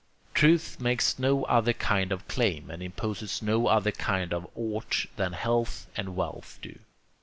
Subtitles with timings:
[0.33, 5.33] Truth makes no other kind of claim and imposes no other kind of ought than
[5.33, 6.79] health and wealth do.